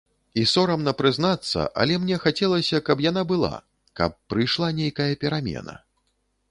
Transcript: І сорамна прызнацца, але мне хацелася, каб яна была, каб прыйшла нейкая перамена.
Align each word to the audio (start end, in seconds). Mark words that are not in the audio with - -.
І 0.41 0.45
сорамна 0.51 0.93
прызнацца, 1.01 1.65
але 1.83 1.99
мне 2.05 2.17
хацелася, 2.23 2.77
каб 2.89 3.05
яна 3.09 3.21
была, 3.33 3.53
каб 4.01 4.11
прыйшла 4.35 4.67
нейкая 4.83 5.11
перамена. 5.25 5.83